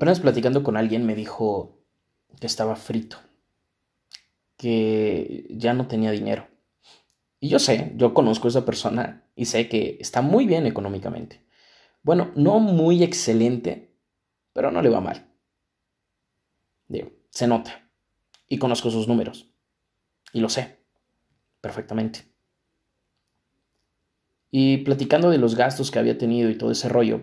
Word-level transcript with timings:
apenas 0.00 0.20
platicando 0.20 0.62
con 0.62 0.78
alguien 0.78 1.04
me 1.04 1.14
dijo 1.14 1.84
que 2.40 2.46
estaba 2.46 2.74
frito, 2.74 3.18
que 4.56 5.46
ya 5.50 5.74
no 5.74 5.88
tenía 5.88 6.10
dinero. 6.10 6.48
Y 7.38 7.50
yo 7.50 7.58
sé, 7.58 7.92
yo 7.96 8.14
conozco 8.14 8.48
a 8.48 8.50
esa 8.50 8.64
persona 8.64 9.26
y 9.36 9.44
sé 9.44 9.68
que 9.68 9.98
está 10.00 10.22
muy 10.22 10.46
bien 10.46 10.64
económicamente. 10.64 11.44
Bueno, 12.02 12.32
no 12.34 12.60
muy 12.60 13.02
excelente, 13.02 13.94
pero 14.54 14.70
no 14.70 14.80
le 14.80 14.88
va 14.88 15.02
mal. 15.02 15.28
Se 17.28 17.46
nota. 17.46 17.86
Y 18.48 18.56
conozco 18.56 18.90
sus 18.90 19.06
números. 19.06 19.52
Y 20.32 20.40
lo 20.40 20.48
sé 20.48 20.78
perfectamente. 21.60 22.24
Y 24.50 24.78
platicando 24.78 25.28
de 25.28 25.36
los 25.36 25.56
gastos 25.56 25.90
que 25.90 25.98
había 25.98 26.16
tenido 26.16 26.48
y 26.48 26.56
todo 26.56 26.70
ese 26.70 26.88
rollo, 26.88 27.20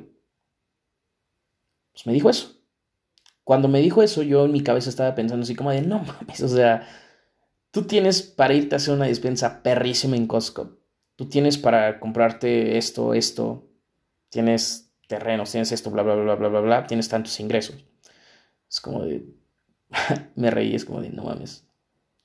pues 1.92 2.06
me 2.06 2.14
dijo 2.14 2.30
eso. 2.30 2.57
Cuando 3.48 3.70
me 3.70 3.80
dijo 3.80 4.04
eso, 4.04 4.24
yo 4.24 4.44
en 4.44 4.52
mi 4.52 4.62
cabeza 4.62 4.90
estaba 4.90 5.16
pensando 5.16 5.46
así 5.46 5.56
como 5.56 5.72
de, 5.72 5.82
no 5.82 6.00
mames, 6.00 6.42
o 6.42 6.50
sea, 6.50 6.86
tú 7.72 7.84
tienes 7.84 8.22
para 8.22 8.54
irte 8.54 8.76
a 8.76 8.78
hacer 8.78 8.94
una 8.94 9.06
despensa 9.06 9.64
perrísima 9.64 10.18
en 10.18 10.28
Costco. 10.28 10.80
Tú 11.16 11.30
tienes 11.30 11.58
para 11.58 12.02
comprarte 12.02 12.78
esto, 12.78 13.14
esto, 13.14 13.70
tienes 14.28 14.92
terrenos, 15.08 15.50
tienes 15.50 15.72
esto, 15.72 15.90
bla, 15.92 16.04
bla, 16.04 16.16
bla, 16.16 16.36
bla, 16.36 16.50
bla, 16.50 16.60
bla, 16.60 16.88
tienes 16.88 17.08
tantos 17.08 17.40
ingresos. 17.40 17.86
Es 18.70 18.82
como 18.82 19.06
de, 19.06 19.26
me 20.36 20.52
reí, 20.52 20.76
es 20.76 20.84
como 20.84 21.00
de, 21.00 21.10
no 21.12 21.24
mames. 21.24 21.66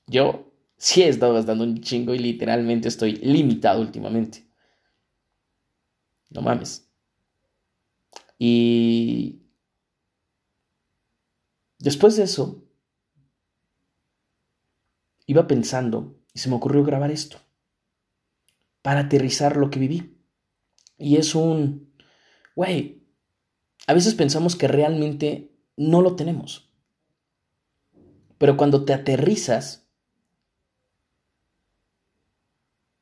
Yo 0.07 0.51
sí 0.75 1.03
he 1.03 1.07
estado 1.07 1.35
gastando 1.35 1.63
un 1.63 1.79
chingo 1.79 2.13
y 2.13 2.19
literalmente 2.19 2.89
estoy 2.89 3.13
limitado 3.13 3.79
últimamente. 3.79 4.45
No 6.31 6.41
mames. 6.41 6.85
Y 8.37 9.42
después 11.83 12.15
de 12.15 12.23
eso, 12.23 12.63
iba 15.25 15.47
pensando 15.47 16.15
y 16.33 16.39
se 16.39 16.49
me 16.49 16.55
ocurrió 16.55 16.83
grabar 16.83 17.11
esto 17.11 17.37
para 18.81 19.01
aterrizar 19.01 19.57
lo 19.57 19.69
que 19.69 19.79
viví. 19.79 20.17
Y 20.97 21.17
es 21.17 21.35
un, 21.35 21.93
güey, 22.55 23.03
a 23.87 23.93
veces 23.93 24.15
pensamos 24.15 24.55
que 24.55 24.67
realmente 24.67 25.51
no 25.75 26.01
lo 26.01 26.15
tenemos. 26.15 26.69
Pero 28.37 28.57
cuando 28.57 28.85
te 28.85 28.93
aterrizas, 28.93 29.87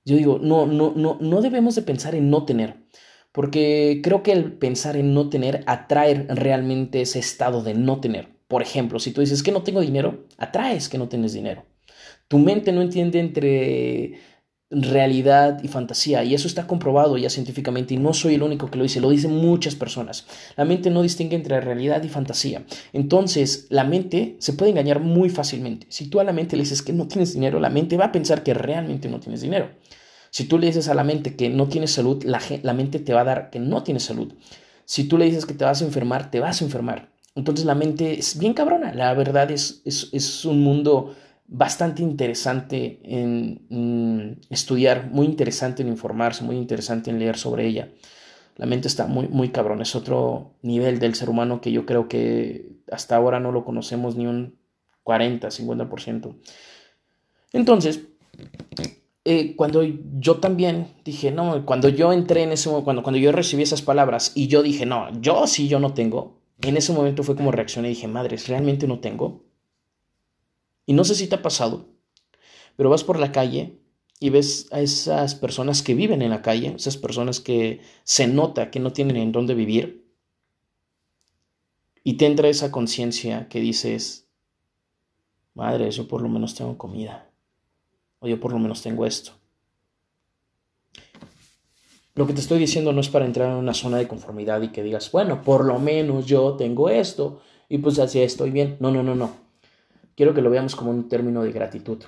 yo 0.06 0.16
digo, 0.16 0.40
no, 0.40 0.66
no, 0.66 0.94
no, 0.96 1.18
no 1.22 1.42
debemos 1.42 1.76
de 1.76 1.84
pensar 1.84 2.16
en 2.16 2.30
no 2.30 2.46
tener. 2.46 2.84
Porque 3.32 4.02
creo 4.04 4.24
que 4.24 4.34
el 4.34 4.54
pensar 4.54 4.98
en 4.98 5.14
no 5.14 5.30
tener 5.30 5.64
atrae 5.68 6.26
realmente 6.30 7.02
ese 7.02 7.20
estado 7.20 7.64
de 7.64 7.74
no 7.76 8.02
tener. 8.02 8.41
Por 8.52 8.62
ejemplo, 8.62 9.00
si 9.00 9.12
tú 9.12 9.22
dices 9.22 9.44
que 9.44 9.54
no 9.54 9.64
tengo 9.64 9.80
dinero, 9.80 10.26
atraes 10.38 10.90
que 10.90 10.98
no 10.98 11.08
tienes 11.08 11.32
dinero. 11.32 11.64
Tu 12.28 12.38
mente 12.38 12.74
no 12.74 12.82
entiende 12.82 13.22
entre 13.22 14.20
realidad 14.70 15.64
y 15.64 15.70
fantasía 15.70 16.26
y 16.26 16.34
eso 16.34 16.50
está 16.50 16.68
comprobado 16.68 17.18
ya 17.18 17.30
científicamente 17.30 17.94
y 17.94 17.98
no 17.98 18.14
soy 18.14 18.36
el 18.36 18.44
único 18.44 18.70
que 18.70 18.78
lo 18.78 18.84
dice, 18.84 19.00
lo 19.00 19.10
dicen 19.10 19.38
muchas 19.38 19.76
personas. 19.76 20.28
La 20.58 20.66
mente 20.66 20.90
no 20.90 21.02
distingue 21.02 21.38
entre 21.38 21.62
realidad 21.62 22.04
y 22.04 22.10
fantasía. 22.10 22.66
Entonces, 22.92 23.68
la 23.70 23.86
mente 23.86 24.36
se 24.40 24.52
puede 24.52 24.72
engañar 24.72 25.00
muy 25.00 25.30
fácilmente. 25.30 25.88
Si 25.88 26.10
tú 26.10 26.20
a 26.20 26.26
la 26.26 26.34
mente 26.34 26.58
le 26.58 26.64
dices 26.64 26.82
que 26.82 26.92
no 26.92 27.08
tienes 27.08 27.34
dinero, 27.34 27.62
la 27.62 27.70
mente 27.70 27.96
va 27.96 28.08
a 28.08 28.12
pensar 28.12 28.44
que 28.44 28.54
realmente 28.54 29.08
no 29.08 29.22
tienes 29.22 29.40
dinero. 29.40 29.70
Si 30.30 30.44
tú 30.44 30.60
le 30.60 30.68
dices 30.68 30.90
a 30.90 30.94
la 30.94 31.06
mente 31.06 31.38
que 31.38 31.48
no 31.48 31.70
tienes 31.70 31.92
salud, 31.92 32.22
la, 32.26 32.42
la 32.64 32.74
mente 32.74 33.00
te 33.00 33.14
va 33.14 33.22
a 33.22 33.24
dar 33.24 33.50
que 33.50 33.60
no 33.60 33.82
tienes 33.84 34.04
salud. 34.04 34.34
Si 34.84 35.06
tú 35.06 35.18
le 35.18 35.24
dices 35.24 35.46
que 35.46 35.54
te 35.54 35.64
vas 35.64 35.82
a 35.82 35.86
enfermar, 35.86 36.30
te 36.32 36.42
vas 36.42 36.62
a 36.62 36.66
enfermar. 36.66 37.12
Entonces 37.36 37.66
la 37.66 37.76
mente 37.76 38.20
es 38.20 38.38
bien 38.38 38.54
cabrona. 38.54 38.94
La 38.94 39.14
verdad 39.14 39.52
es, 39.52 39.82
es, 39.86 40.46
un 40.46 40.62
mundo 40.62 41.16
bastante 41.48 42.02
interesante 42.02 43.00
en, 43.04 43.66
en, 43.70 44.42
estudiar, 44.50 45.10
muy 45.12 45.26
interesante 45.26 45.82
en 45.82 45.90
informarse, 45.90 46.44
muy 46.44 46.58
interesante 46.58 47.10
en 47.10 47.20
leer 47.20 47.38
sobre 47.38 47.68
ella. 47.68 47.90
La 48.58 48.66
mente 48.66 48.88
está 48.88 49.08
muy, 49.08 49.28
muy 49.28 49.50
cabrón. 49.50 49.82
Es 49.82 49.96
otro 49.96 50.56
nivel 50.62 51.00
del 51.00 51.16
ser 51.16 51.30
humano 51.30 51.62
que 51.62 51.72
yo 51.72 51.86
creo 51.86 52.08
que 52.08 52.82
hasta 52.92 53.16
ahora 53.16 53.40
no 53.40 53.52
lo 53.52 53.64
conocemos 53.64 54.16
ni 54.16 54.28
un 54.28 54.58
40, 55.04 55.48
50%. 55.48 56.36
Entonces, 57.54 58.02
eh, 59.24 59.56
cuando 59.56 59.84
yo 59.84 60.38
también 60.38 60.88
dije, 61.06 61.32
no, 61.32 61.66
cuando 61.66 61.90
yo 61.90 62.12
entré 62.12 62.44
en 62.44 62.52
ese 62.52 62.70
momento, 62.70 62.86
cuando, 62.86 63.04
cuando 63.04 63.20
yo 63.20 63.32
recibí 63.32 63.64
esas 63.64 63.82
palabras 63.82 64.32
y 64.36 64.48
yo 64.48 64.64
dije, 64.64 64.86
no, 64.86 65.10
yo 65.22 65.48
sí, 65.48 65.68
yo 65.68 65.80
no 65.80 65.94
tengo, 65.94 66.41
en 66.70 66.78
ese 66.78 66.94
momento 66.94 67.24
fue 67.24 67.36
como 67.36 67.52
reaccioné 67.52 67.90
y 67.90 67.96
dije, 67.96 68.08
madres, 68.08 68.48
¿realmente 68.48 68.88
no 68.88 69.00
tengo? 69.00 69.44
Y 70.86 70.94
no 70.94 71.04
sé 71.04 71.16
si 71.16 71.28
te 71.28 71.36
ha 71.36 71.42
pasado, 71.42 71.88
pero 72.76 72.90
vas 72.90 73.04
por 73.04 73.20
la 73.20 73.32
calle 73.32 73.80
y 74.20 74.30
ves 74.30 74.68
a 74.72 74.82
esas 74.82 75.36
personas 75.36 75.82
que 75.82 75.96
viven 75.96 76.22
en 76.22 76.30
la 76.30 76.42
calle, 76.42 76.74
esas 76.76 76.98
personas 76.98 77.40
que 77.40 77.82
se 78.04 78.28
nota 78.28 78.70
que 78.70 78.80
no 78.80 78.94
tienen 78.94 79.18
en 79.18 79.32
dónde 79.32 79.56
vivir, 79.56 80.02
y 82.04 82.14
te 82.14 82.26
entra 82.26 82.50
esa 82.50 82.72
conciencia 82.72 83.48
que 83.48 83.60
dices, 83.60 84.28
madre, 85.54 85.90
yo 85.92 86.08
por 86.08 86.22
lo 86.22 86.30
menos 86.30 86.56
tengo 86.56 86.78
comida 86.78 87.30
o 88.20 88.28
yo 88.28 88.40
por 88.40 88.52
lo 88.52 88.60
menos 88.60 88.82
tengo 88.82 89.06
esto. 89.06 89.41
Lo 92.14 92.28
que 92.28 92.34
te 92.34 92.42
estoy 92.42 92.60
diciendo 92.60 92.92
no 92.92 93.00
es 93.00 93.10
para 93.10 93.26
entrar 93.26 93.50
en 93.50 93.58
una 93.58 93.74
zona 93.74 93.98
de 93.98 94.08
conformidad 94.08 94.62
y 94.62 94.70
que 94.70 94.84
digas, 94.84 95.12
bueno, 95.12 95.42
por 95.44 95.66
lo 95.66 95.80
menos 95.80 96.26
yo 96.26 96.56
tengo 96.58 96.90
esto 96.90 97.42
y 97.70 97.78
pues 97.78 98.00
así 98.00 98.22
estoy 98.22 98.52
bien. 98.52 98.76
No, 98.80 98.92
no, 98.92 99.02
no, 99.02 99.16
no. 99.16 99.36
Quiero 100.16 100.34
que 100.34 100.42
lo 100.42 100.50
veamos 100.50 100.76
como 100.76 100.92
un 100.92 101.08
término 101.08 101.42
de 101.42 101.54
gratitud. 101.54 102.04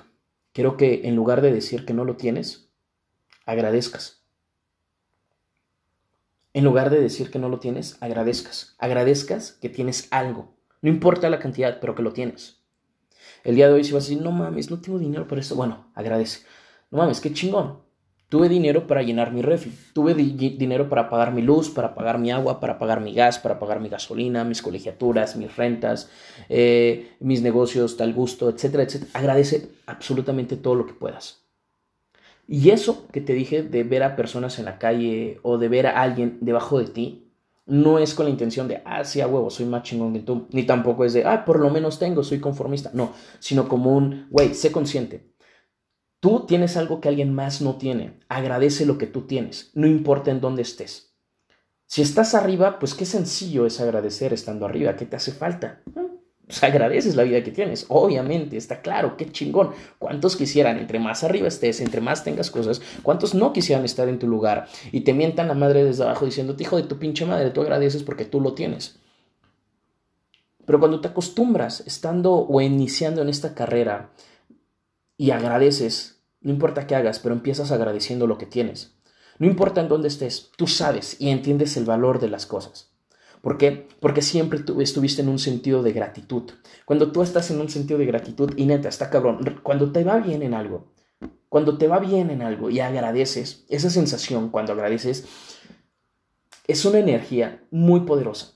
Quiero 0.52 0.76
que 0.76 1.08
en 1.08 1.16
lugar 1.16 1.40
de 1.40 1.52
decir 1.52 1.86
que 1.86 1.94
no 1.94 2.04
lo 2.04 2.16
tienes, 2.16 2.68
agradezcas. 3.46 4.22
En 6.52 6.64
lugar 6.64 6.90
de 6.90 7.00
decir 7.00 7.30
que 7.30 7.38
no 7.38 7.48
lo 7.48 7.58
tienes, 7.58 7.96
agradezcas. 8.00 8.76
Agradezcas 8.78 9.52
que 9.52 9.70
tienes 9.70 10.06
algo. 10.10 10.54
No 10.82 10.90
importa 10.90 11.30
la 11.30 11.40
cantidad, 11.40 11.80
pero 11.80 11.94
que 11.94 12.02
lo 12.02 12.12
tienes. 12.12 12.60
El 13.42 13.56
día 13.56 13.68
de 13.68 13.74
hoy 13.74 13.84
si 13.84 13.92
vas 13.92 14.04
a 14.04 14.08
decir, 14.08 14.22
no 14.22 14.32
mames, 14.32 14.70
no 14.70 14.80
tengo 14.80 14.98
dinero 14.98 15.26
para 15.26 15.40
eso, 15.40 15.56
bueno, 15.56 15.90
agradece. 15.94 16.46
No 16.90 16.98
mames, 16.98 17.20
qué 17.20 17.32
chingón. 17.32 17.80
Tuve 18.34 18.48
dinero 18.48 18.88
para 18.88 19.00
llenar 19.04 19.30
mi 19.30 19.42
refri, 19.42 19.70
tuve 19.92 20.12
dinero 20.12 20.88
para 20.88 21.08
pagar 21.08 21.32
mi 21.32 21.40
luz, 21.40 21.70
para 21.70 21.94
pagar 21.94 22.18
mi 22.18 22.32
agua, 22.32 22.58
para 22.58 22.80
pagar 22.80 23.00
mi 23.00 23.14
gas, 23.14 23.38
para 23.38 23.60
pagar 23.60 23.78
mi 23.78 23.88
gasolina, 23.88 24.42
mis 24.42 24.60
colegiaturas, 24.60 25.36
mis 25.36 25.56
rentas, 25.56 26.10
eh, 26.48 27.12
mis 27.20 27.42
negocios, 27.42 27.96
tal 27.96 28.12
gusto, 28.12 28.50
etcétera, 28.50 28.82
etcétera. 28.82 29.12
Agradece 29.14 29.68
absolutamente 29.86 30.56
todo 30.56 30.74
lo 30.74 30.84
que 30.84 30.94
puedas. 30.94 31.44
Y 32.48 32.70
eso 32.70 33.06
que 33.12 33.20
te 33.20 33.34
dije 33.34 33.62
de 33.62 33.84
ver 33.84 34.02
a 34.02 34.16
personas 34.16 34.58
en 34.58 34.64
la 34.64 34.80
calle 34.80 35.38
o 35.44 35.56
de 35.56 35.68
ver 35.68 35.86
a 35.86 36.02
alguien 36.02 36.38
debajo 36.40 36.80
de 36.80 36.86
ti, 36.86 37.28
no 37.66 38.00
es 38.00 38.14
con 38.14 38.26
la 38.26 38.30
intención 38.30 38.66
de, 38.66 38.82
ah, 38.84 39.04
sí, 39.04 39.20
a 39.20 39.28
huevo, 39.28 39.48
soy 39.48 39.66
más 39.66 39.84
chingón 39.84 40.12
que 40.12 40.18
tú. 40.18 40.48
Ni 40.50 40.64
tampoco 40.64 41.04
es 41.04 41.12
de, 41.12 41.24
ah, 41.24 41.44
por 41.44 41.60
lo 41.60 41.70
menos 41.70 42.00
tengo, 42.00 42.24
soy 42.24 42.40
conformista. 42.40 42.90
No, 42.94 43.12
sino 43.38 43.68
como 43.68 43.96
un, 43.96 44.26
güey, 44.28 44.54
sé 44.54 44.72
consciente. 44.72 45.33
Tú 46.24 46.46
tienes 46.48 46.78
algo 46.78 47.02
que 47.02 47.10
alguien 47.10 47.34
más 47.34 47.60
no 47.60 47.76
tiene. 47.76 48.18
Agradece 48.30 48.86
lo 48.86 48.96
que 48.96 49.06
tú 49.06 49.26
tienes, 49.26 49.70
no 49.74 49.86
importa 49.86 50.30
en 50.30 50.40
dónde 50.40 50.62
estés. 50.62 51.12
Si 51.84 52.00
estás 52.00 52.34
arriba, 52.34 52.78
pues 52.78 52.94
qué 52.94 53.04
sencillo 53.04 53.66
es 53.66 53.78
agradecer 53.78 54.32
estando 54.32 54.64
arriba. 54.64 54.96
¿Qué 54.96 55.04
te 55.04 55.16
hace 55.16 55.32
falta? 55.32 55.82
pues 56.46 56.62
agradeces 56.62 57.14
la 57.14 57.24
vida 57.24 57.44
que 57.44 57.50
tienes, 57.50 57.84
obviamente, 57.88 58.56
está 58.56 58.80
claro, 58.80 59.18
qué 59.18 59.30
chingón. 59.30 59.72
¿Cuántos 59.98 60.34
quisieran, 60.34 60.78
entre 60.78 60.98
más 60.98 61.24
arriba 61.24 61.46
estés, 61.46 61.82
entre 61.82 62.00
más 62.00 62.24
tengas 62.24 62.50
cosas, 62.50 62.80
cuántos 63.02 63.34
no 63.34 63.52
quisieran 63.52 63.84
estar 63.84 64.08
en 64.08 64.18
tu 64.18 64.26
lugar 64.26 64.66
y 64.92 65.02
te 65.02 65.12
mientan 65.12 65.48
la 65.48 65.54
madre 65.54 65.84
desde 65.84 66.04
abajo 66.04 66.24
diciendo, 66.24 66.56
hijo 66.58 66.78
de 66.78 66.84
tu 66.84 66.98
pinche 66.98 67.26
madre, 67.26 67.50
tú 67.50 67.60
agradeces 67.60 68.02
porque 68.02 68.24
tú 68.24 68.40
lo 68.40 68.54
tienes? 68.54 68.96
Pero 70.64 70.80
cuando 70.80 71.02
te 71.02 71.08
acostumbras, 71.08 71.82
estando 71.86 72.32
o 72.32 72.60
iniciando 72.62 73.20
en 73.20 73.28
esta 73.28 73.54
carrera 73.54 74.08
y 75.18 75.30
agradeces, 75.30 76.13
no 76.44 76.52
importa 76.52 76.86
qué 76.86 76.94
hagas, 76.94 77.18
pero 77.18 77.34
empiezas 77.34 77.72
agradeciendo 77.72 78.26
lo 78.26 78.38
que 78.38 78.46
tienes. 78.46 78.94
No 79.38 79.46
importa 79.46 79.80
en 79.80 79.88
dónde 79.88 80.08
estés, 80.08 80.52
tú 80.56 80.66
sabes 80.66 81.16
y 81.18 81.30
entiendes 81.30 81.76
el 81.76 81.84
valor 81.84 82.20
de 82.20 82.28
las 82.28 82.46
cosas. 82.46 82.92
¿Por 83.40 83.58
qué? 83.58 83.88
Porque 84.00 84.22
siempre 84.22 84.60
tú 84.60 84.80
estuviste 84.80 85.22
en 85.22 85.28
un 85.28 85.38
sentido 85.38 85.82
de 85.82 85.92
gratitud. 85.92 86.52
Cuando 86.84 87.12
tú 87.12 87.22
estás 87.22 87.50
en 87.50 87.60
un 87.60 87.68
sentido 87.68 87.98
de 87.98 88.06
gratitud, 88.06 88.52
y 88.56 88.66
neta, 88.66 88.88
está 88.88 89.10
cabrón, 89.10 89.60
cuando 89.62 89.90
te 89.92 90.04
va 90.04 90.18
bien 90.18 90.42
en 90.42 90.54
algo, 90.54 90.92
cuando 91.48 91.76
te 91.76 91.88
va 91.88 91.98
bien 91.98 92.30
en 92.30 92.42
algo 92.42 92.70
y 92.70 92.80
agradeces, 92.80 93.64
esa 93.68 93.90
sensación 93.90 94.50
cuando 94.50 94.72
agradeces 94.72 95.26
es 96.66 96.84
una 96.84 96.98
energía 96.98 97.62
muy 97.70 98.00
poderosa. 98.00 98.53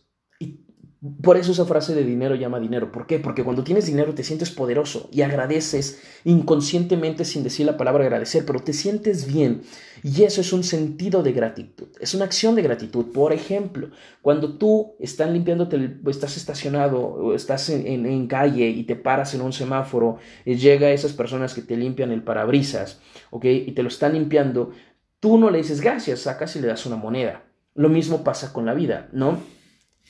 Por 1.22 1.36
eso 1.36 1.52
esa 1.52 1.64
frase 1.64 1.94
de 1.94 2.02
dinero 2.02 2.34
llama 2.34 2.58
dinero. 2.58 2.90
¿Por 2.90 3.06
qué? 3.06 3.20
Porque 3.20 3.44
cuando 3.44 3.62
tienes 3.62 3.86
dinero 3.86 4.14
te 4.14 4.24
sientes 4.24 4.50
poderoso 4.50 5.08
y 5.12 5.22
agradeces 5.22 6.02
inconscientemente 6.24 7.24
sin 7.24 7.44
decir 7.44 7.66
la 7.66 7.76
palabra 7.76 8.02
agradecer, 8.02 8.44
pero 8.44 8.58
te 8.58 8.72
sientes 8.72 9.32
bien. 9.32 9.62
Y 10.02 10.24
eso 10.24 10.40
es 10.40 10.52
un 10.52 10.64
sentido 10.64 11.22
de 11.22 11.32
gratitud. 11.32 11.86
Es 12.00 12.14
una 12.14 12.24
acción 12.24 12.56
de 12.56 12.62
gratitud. 12.62 13.12
Por 13.12 13.32
ejemplo, 13.32 13.90
cuando 14.22 14.58
tú 14.58 14.96
estás 14.98 15.30
limpiándote, 15.30 15.98
estás 16.08 16.36
estacionado 16.36 17.00
o 17.00 17.32
estás 17.32 17.70
en, 17.70 18.26
calle 18.26 18.68
y 18.68 18.82
te 18.82 18.96
paras 18.96 19.34
en 19.34 19.40
un 19.40 19.52
semáforo, 19.52 20.18
y 20.44 20.56
llega 20.56 20.90
esas 20.90 21.12
personas 21.12 21.54
que 21.54 21.62
te 21.62 21.76
limpian 21.76 22.10
el 22.10 22.24
parabrisas, 22.24 23.00
¿ok? 23.30 23.44
Y 23.44 23.72
te 23.72 23.82
lo 23.84 23.88
están 23.88 24.14
limpiando, 24.14 24.72
tú 25.20 25.38
no 25.38 25.50
le 25.50 25.58
dices 25.58 25.80
gracias, 25.80 26.20
sacas 26.20 26.56
y 26.56 26.60
le 26.60 26.66
das 26.66 26.86
una 26.86 26.96
moneda. 26.96 27.44
Lo 27.74 27.88
mismo 27.88 28.24
pasa 28.24 28.52
con 28.52 28.66
la 28.66 28.74
vida, 28.74 29.08
¿no? 29.12 29.38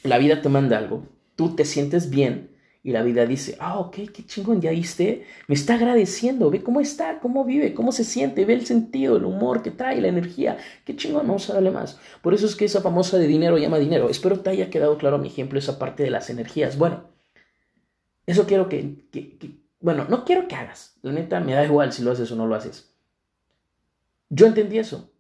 La 0.03 0.19
vida 0.19 0.43
te 0.43 0.49
manda 0.49 0.79
algo, 0.79 1.07
tú 1.37 1.55
te 1.55 1.65
sientes 1.65 2.11
bien 2.11 2.51
y 2.83 2.93
la 2.93 3.03
vida 3.03 3.27
dice, 3.27 3.57
ah, 3.61 3.79
ok, 3.79 3.97
qué 4.15 4.25
chingón, 4.25 4.61
ya 4.61 4.71
viste, 4.71 5.27
me 5.47 5.55
está 5.55 5.75
agradeciendo, 5.75 6.51
ve 6.51 6.63
cómo 6.63 6.81
está, 6.81 7.19
cómo 7.21 7.45
vive, 7.45 7.75
cómo 7.75 7.93
se 7.93 8.05
siente, 8.05 8.45
ve 8.45 8.55
el 8.55 8.67
sentido, 8.67 9.17
el 9.17 9.25
humor 9.25 9.63
que 9.63 9.71
trae, 9.71 10.01
la 10.01 10.09
energía, 10.09 10.59
qué 10.85 10.97
chingón, 10.97 11.27
vamos 11.27 11.51
a 11.51 11.55
darle 11.55 11.71
más. 11.71 11.99
Por 12.23 12.35
eso 12.35 12.47
es 12.47 12.57
que 12.57 12.65
esa 12.65 12.81
famosa 12.81 13.19
de 13.19 13.27
dinero 13.27 13.59
llama 13.59 13.79
dinero. 13.79 14.09
Espero 14.09 14.41
te 14.41 14.51
haya 14.51 14.71
quedado 14.71 14.97
claro 14.97 15.19
mi 15.19 15.29
ejemplo, 15.29 15.59
esa 15.59 15.79
parte 15.79 16.03
de 16.03 16.11
las 16.11 16.31
energías. 16.31 16.79
Bueno, 16.79 17.05
eso 18.27 18.47
quiero 18.47 18.69
que, 18.69 19.05
que 19.11 19.59
bueno, 19.81 20.07
no 20.09 20.25
quiero 20.25 20.49
que 20.49 20.55
hagas, 20.55 20.97
la 21.03 21.13
neta 21.13 21.41
me 21.41 21.53
da 21.53 21.65
igual 21.65 21.93
si 21.93 22.03
lo 22.03 22.13
haces 22.13 22.31
o 22.33 22.37
no 22.37 22.47
lo 22.47 22.55
haces. 22.55 22.95
Yo 24.31 24.47
entendí 24.47 24.79
eso. 24.79 25.11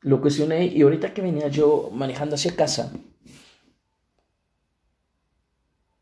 Lo 0.00 0.20
cuestioné 0.20 0.66
y 0.66 0.82
ahorita 0.82 1.12
que 1.12 1.22
venía 1.22 1.48
yo 1.48 1.90
manejando 1.92 2.36
hacia 2.36 2.56
casa, 2.56 2.92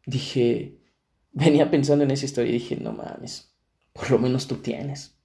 dije, 0.09 0.81
venía 1.33 1.71
pensando 1.71 2.05
en 2.05 2.11
esa 2.11 2.25
historia 2.25 2.51
y 2.51 2.55
dije, 2.55 2.77
no 2.77 2.93
mames, 2.93 3.55
por 3.93 4.11
lo 4.11 4.19
menos 4.19 4.49
tú 4.49 4.57
tienes. 4.57 5.19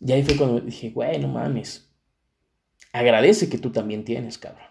Y 0.00 0.12
ahí 0.12 0.22
fue 0.24 0.36
cuando 0.36 0.60
dije, 0.60 0.90
güey, 0.90 1.18
no 1.20 1.28
mames, 1.28 1.88
agradece 2.92 3.48
que 3.48 3.58
tú 3.58 3.70
también 3.70 4.04
tienes, 4.04 4.38
cabrón. 4.38 4.66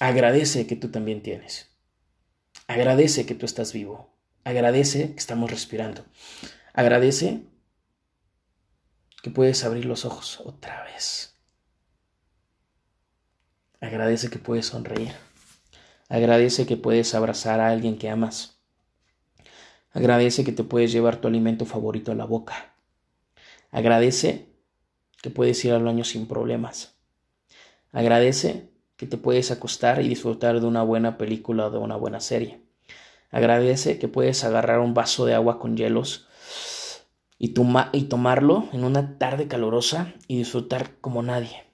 Agradece 0.00 0.66
que 0.66 0.76
tú 0.76 0.90
también 0.90 1.22
tienes. 1.22 1.70
Agradece 2.68 3.26
que 3.26 3.34
tú 3.34 3.46
estás 3.46 3.72
vivo. 3.72 4.14
Agradece 4.44 5.12
que 5.12 5.18
estamos 5.18 5.50
respirando. 5.50 6.04
Agradece 6.72 7.42
que 9.22 9.30
puedes 9.30 9.64
abrir 9.64 9.86
los 9.86 10.04
ojos 10.04 10.40
otra 10.44 10.84
vez. 10.84 11.34
Agradece 13.80 14.28
que 14.28 14.38
puedes 14.38 14.66
sonreír. 14.66 15.12
Agradece 16.08 16.66
que 16.66 16.76
puedes 16.76 17.14
abrazar 17.14 17.60
a 17.60 17.68
alguien 17.68 17.98
que 17.98 18.08
amas. 18.08 18.58
Agradece 19.92 20.44
que 20.44 20.52
te 20.52 20.64
puedes 20.64 20.92
llevar 20.92 21.16
tu 21.16 21.28
alimento 21.28 21.66
favorito 21.66 22.12
a 22.12 22.14
la 22.14 22.24
boca. 22.24 22.74
Agradece 23.70 24.48
que 25.22 25.30
puedes 25.30 25.62
ir 25.64 25.72
al 25.72 25.84
baño 25.84 26.04
sin 26.04 26.26
problemas. 26.26 26.96
Agradece 27.92 28.70
que 28.96 29.06
te 29.06 29.16
puedes 29.16 29.50
acostar 29.50 30.02
y 30.02 30.08
disfrutar 30.08 30.60
de 30.60 30.66
una 30.66 30.82
buena 30.82 31.18
película 31.18 31.66
o 31.66 31.70
de 31.70 31.78
una 31.78 31.96
buena 31.96 32.20
serie. 32.20 32.60
Agradece 33.30 33.98
que 33.98 34.08
puedes 34.08 34.44
agarrar 34.44 34.80
un 34.80 34.94
vaso 34.94 35.26
de 35.26 35.34
agua 35.34 35.58
con 35.58 35.76
hielos 35.76 36.26
y, 37.38 37.54
y 37.92 38.02
tomarlo 38.04 38.68
en 38.72 38.84
una 38.84 39.18
tarde 39.18 39.46
calurosa 39.46 40.14
y 40.26 40.38
disfrutar 40.38 40.96
como 41.00 41.22
nadie. 41.22 41.64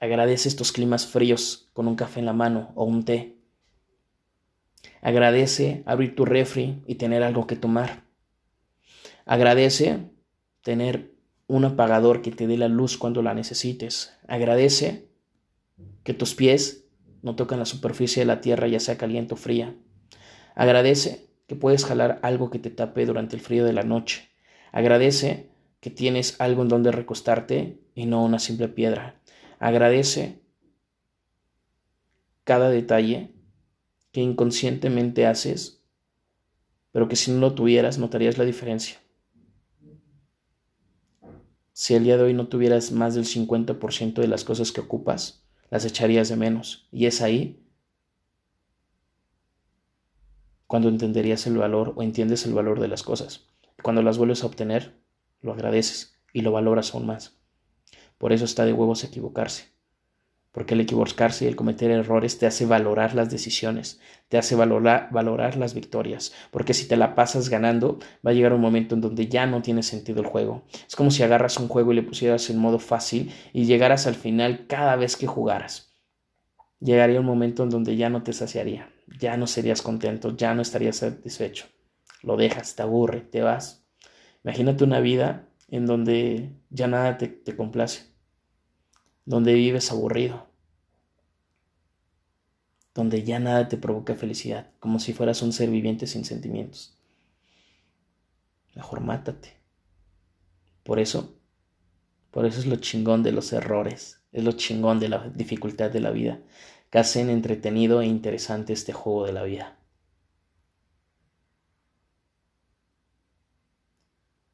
Agradece 0.00 0.48
estos 0.48 0.72
climas 0.72 1.06
fríos 1.06 1.68
con 1.72 1.86
un 1.86 1.96
café 1.96 2.20
en 2.20 2.26
la 2.26 2.32
mano 2.32 2.72
o 2.74 2.84
un 2.84 3.04
té. 3.04 3.36
Agradece 5.04 5.82
abrir 5.84 6.16
tu 6.16 6.24
refri 6.24 6.82
y 6.86 6.94
tener 6.94 7.22
algo 7.22 7.46
que 7.46 7.56
tomar. 7.56 8.04
Agradece 9.26 10.10
tener 10.62 11.12
un 11.46 11.66
apagador 11.66 12.22
que 12.22 12.30
te 12.30 12.46
dé 12.46 12.56
la 12.56 12.68
luz 12.68 12.96
cuando 12.96 13.20
la 13.20 13.34
necesites. 13.34 14.16
Agradece 14.28 15.10
que 16.04 16.14
tus 16.14 16.34
pies 16.34 16.86
no 17.20 17.36
tocan 17.36 17.58
la 17.58 17.66
superficie 17.66 18.22
de 18.22 18.26
la 18.26 18.40
tierra, 18.40 18.66
ya 18.66 18.80
sea 18.80 18.96
caliente 18.96 19.34
o 19.34 19.36
fría. 19.36 19.76
Agradece 20.54 21.28
que 21.46 21.54
puedes 21.54 21.84
jalar 21.84 22.18
algo 22.22 22.48
que 22.48 22.58
te 22.58 22.70
tape 22.70 23.04
durante 23.04 23.36
el 23.36 23.42
frío 23.42 23.66
de 23.66 23.74
la 23.74 23.82
noche. 23.82 24.30
Agradece 24.72 25.50
que 25.80 25.90
tienes 25.90 26.40
algo 26.40 26.62
en 26.62 26.68
donde 26.68 26.92
recostarte 26.92 27.78
y 27.94 28.06
no 28.06 28.24
una 28.24 28.38
simple 28.38 28.68
piedra. 28.68 29.20
Agradece 29.58 30.40
cada 32.44 32.70
detalle 32.70 33.33
que 34.14 34.20
inconscientemente 34.20 35.26
haces, 35.26 35.82
pero 36.92 37.08
que 37.08 37.16
si 37.16 37.32
no 37.32 37.40
lo 37.40 37.54
tuvieras 37.56 37.98
notarías 37.98 38.38
la 38.38 38.44
diferencia. 38.44 39.00
Si 41.72 41.94
el 41.94 42.04
día 42.04 42.16
de 42.16 42.22
hoy 42.22 42.32
no 42.32 42.46
tuvieras 42.46 42.92
más 42.92 43.16
del 43.16 43.24
50% 43.24 44.14
de 44.14 44.28
las 44.28 44.44
cosas 44.44 44.70
que 44.70 44.80
ocupas, 44.80 45.44
las 45.68 45.84
echarías 45.84 46.28
de 46.28 46.36
menos. 46.36 46.86
Y 46.92 47.06
es 47.06 47.22
ahí 47.22 47.66
cuando 50.68 50.88
entenderías 50.88 51.48
el 51.48 51.56
valor 51.56 51.92
o 51.96 52.04
entiendes 52.04 52.46
el 52.46 52.54
valor 52.54 52.78
de 52.78 52.86
las 52.86 53.02
cosas. 53.02 53.48
Cuando 53.82 54.00
las 54.00 54.16
vuelves 54.16 54.44
a 54.44 54.46
obtener, 54.46 54.96
lo 55.40 55.52
agradeces 55.52 56.20
y 56.32 56.42
lo 56.42 56.52
valoras 56.52 56.94
aún 56.94 57.06
más. 57.06 57.36
Por 58.18 58.32
eso 58.32 58.44
está 58.44 58.64
de 58.64 58.74
huevos 58.74 59.02
equivocarse 59.02 59.73
porque 60.54 60.74
el 60.74 60.80
equivocarse 60.80 61.44
y 61.44 61.48
el 61.48 61.56
cometer 61.56 61.90
errores 61.90 62.38
te 62.38 62.46
hace 62.46 62.64
valorar 62.64 63.16
las 63.16 63.28
decisiones, 63.28 64.00
te 64.28 64.38
hace 64.38 64.54
valorar, 64.54 65.56
las 65.56 65.74
victorias, 65.74 66.32
porque 66.52 66.74
si 66.74 66.86
te 66.86 66.96
la 66.96 67.16
pasas 67.16 67.48
ganando, 67.48 67.98
va 68.24 68.30
a 68.30 68.34
llegar 68.34 68.52
un 68.52 68.60
momento 68.60 68.94
en 68.94 69.00
donde 69.00 69.26
ya 69.26 69.46
no 69.46 69.62
tiene 69.62 69.82
sentido 69.82 70.20
el 70.20 70.28
juego. 70.28 70.62
Es 70.86 70.94
como 70.94 71.10
si 71.10 71.24
agarras 71.24 71.58
un 71.58 71.66
juego 71.66 71.92
y 71.92 71.96
le 71.96 72.04
pusieras 72.04 72.48
en 72.50 72.58
modo 72.58 72.78
fácil 72.78 73.32
y 73.52 73.64
llegaras 73.64 74.06
al 74.06 74.14
final 74.14 74.68
cada 74.68 74.94
vez 74.94 75.16
que 75.16 75.26
jugaras. 75.26 75.92
Llegaría 76.78 77.18
un 77.18 77.26
momento 77.26 77.64
en 77.64 77.70
donde 77.70 77.96
ya 77.96 78.08
no 78.08 78.22
te 78.22 78.32
saciaría, 78.32 78.92
ya 79.18 79.36
no 79.36 79.48
serías 79.48 79.82
contento, 79.82 80.36
ya 80.36 80.54
no 80.54 80.62
estarías 80.62 80.98
satisfecho. 80.98 81.66
Lo 82.22 82.36
dejas, 82.36 82.76
te 82.76 82.82
aburre, 82.82 83.22
te 83.22 83.42
vas. 83.42 83.84
Imagínate 84.44 84.84
una 84.84 85.00
vida 85.00 85.48
en 85.68 85.86
donde 85.86 86.52
ya 86.70 86.86
nada 86.86 87.18
te, 87.18 87.26
te 87.26 87.56
complace 87.56 88.13
donde 89.24 89.54
vives 89.54 89.90
aburrido, 89.90 90.48
donde 92.94 93.24
ya 93.24 93.38
nada 93.38 93.68
te 93.68 93.76
provoca 93.76 94.14
felicidad, 94.14 94.70
como 94.78 94.98
si 94.98 95.12
fueras 95.12 95.42
un 95.42 95.52
ser 95.52 95.70
viviente 95.70 96.06
sin 96.06 96.24
sentimientos. 96.24 96.96
Mejor 98.74 99.00
mátate. 99.00 99.56
Por 100.82 100.98
eso, 100.98 101.38
por 102.30 102.44
eso 102.46 102.60
es 102.60 102.66
lo 102.66 102.76
chingón 102.76 103.22
de 103.22 103.32
los 103.32 103.52
errores, 103.52 104.20
es 104.32 104.44
lo 104.44 104.52
chingón 104.52 105.00
de 105.00 105.08
la 105.08 105.28
dificultad 105.30 105.90
de 105.90 106.00
la 106.00 106.10
vida, 106.10 106.40
que 106.90 106.98
hacen 106.98 107.30
entretenido 107.30 108.00
e 108.00 108.06
interesante 108.06 108.72
este 108.72 108.92
juego 108.92 109.26
de 109.26 109.32
la 109.32 109.42
vida. 109.42 109.78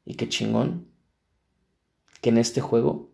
Y 0.05 0.15
qué 0.15 0.27
chingón 0.27 0.87
que 2.21 2.29
en 2.29 2.37
este 2.37 2.61
juego 2.61 3.10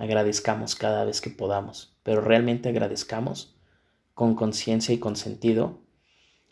Agradezcamos 0.00 0.76
cada 0.76 1.04
vez 1.04 1.20
que 1.20 1.28
podamos, 1.28 1.94
pero 2.02 2.22
realmente 2.22 2.70
agradezcamos 2.70 3.54
con 4.14 4.34
conciencia 4.34 4.94
y 4.94 4.98
con 4.98 5.14
sentido 5.14 5.82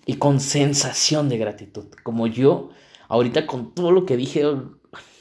y 0.05 0.17
con 0.17 0.39
sensación 0.39 1.31
de 1.31 1.39
gratitud. 1.39 1.87
Como 2.03 2.27
yo, 2.27 2.69
ahorita 3.09 3.47
con 3.47 3.75
todo 3.75 3.91
lo 3.91 4.05
que 4.05 4.19
dije, 4.19 4.45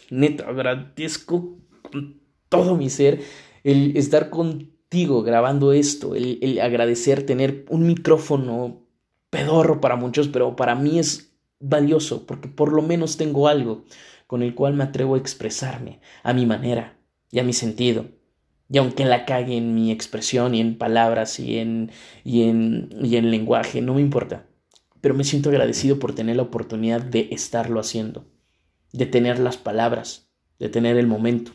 neto, 0.10 0.46
agradezco 0.46 1.58
con 1.90 2.20
todo 2.50 2.76
mi 2.76 2.90
ser 2.90 3.22
el 3.64 3.96
estar 3.96 4.30
contigo 4.30 5.24
grabando 5.24 5.72
esto, 5.72 6.14
el, 6.14 6.40
el 6.42 6.60
agradecer 6.60 7.26
tener 7.26 7.66
un 7.70 7.88
micrófono 7.88 8.82
pedorro 9.30 9.80
para 9.80 9.96
muchos, 9.96 10.28
pero 10.28 10.58
para 10.58 10.76
mí 10.76 11.00
es 11.00 11.34
valioso 11.62 12.26
porque 12.26 12.50
por 12.50 12.74
lo 12.74 12.82
menos 12.82 13.16
tengo 13.16 13.48
algo 13.48 13.86
con 14.28 14.44
el 14.44 14.54
cual 14.54 14.74
me 14.74 14.84
atrevo 14.84 15.16
a 15.16 15.18
expresarme 15.18 16.02
a 16.24 16.34
mi 16.34 16.46
manera 16.46 16.98
y 17.32 17.40
a 17.40 17.44
mi 17.46 17.54
sentido. 17.54 18.17
Y 18.70 18.78
aunque 18.78 19.06
la 19.06 19.26
cague 19.26 19.56
en 19.56 19.74
mi 19.74 19.92
expresión 19.92 20.54
y 20.54 20.62
en 20.62 20.78
palabras 20.78 21.40
y 21.40 21.58
en, 21.58 21.92
y 22.24 22.44
en, 22.44 22.90
y 23.02 23.16
en 23.16 23.32
lenguaje, 23.32 23.82
no 23.82 23.94
me 23.94 24.02
importa. 24.02 24.48
Pero 25.00 25.16
me 25.16 25.24
siento 25.24 25.50
agradecido 25.50 26.00
por 26.00 26.14
tener 26.14 26.36
la 26.36 26.44
oportunidad 26.44 27.02
de 27.02 27.30
estarlo 27.32 27.80
haciendo, 27.80 28.26
de 28.92 29.06
tener 29.06 29.40
las 29.40 29.58
palabras, 29.58 30.30
de 30.60 30.70
tener 30.70 30.98
el 30.98 31.08
momento, 31.08 31.54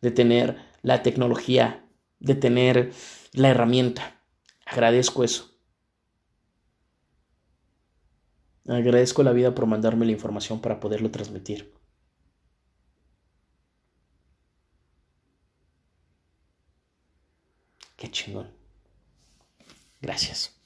de 0.00 0.10
tener 0.10 0.56
la 0.82 1.02
tecnología, 1.02 1.86
de 2.18 2.34
tener 2.34 2.92
la 3.32 3.50
herramienta. 3.50 4.22
Agradezco 4.66 5.22
eso. 5.22 5.58
Agradezco 8.66 9.22
la 9.22 9.32
vida 9.32 9.54
por 9.54 9.66
mandarme 9.66 10.06
la 10.06 10.12
información 10.12 10.60
para 10.60 10.80
poderlo 10.80 11.10
transmitir. 11.10 11.77
Qué 17.98 18.10
chingón. 18.10 18.50
Gracias. 20.00 20.57